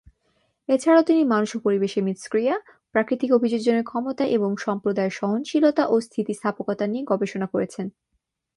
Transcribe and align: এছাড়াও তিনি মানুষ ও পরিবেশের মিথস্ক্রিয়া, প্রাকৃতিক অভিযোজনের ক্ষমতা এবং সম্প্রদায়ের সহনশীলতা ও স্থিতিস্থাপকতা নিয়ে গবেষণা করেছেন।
এছাড়াও 0.69 1.03
তিনি 1.03 1.21
মানুষ 1.23 1.49
ও 1.55 1.59
পরিবেশের 1.59 2.03
মিথস্ক্রিয়া, 2.03 2.55
প্রাকৃতিক 2.91 3.29
অভিযোজনের 3.33 3.83
ক্ষমতা 3.83 4.23
এবং 4.27 4.49
সম্প্রদায়ের 4.57 5.17
সহনশীলতা 5.19 5.83
ও 5.87 5.95
স্থিতিস্থাপকতা 6.01 6.85
নিয়ে 6.87 7.07
গবেষণা 7.07 7.47
করেছেন। 7.47 7.85